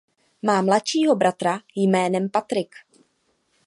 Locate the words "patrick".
2.29-2.75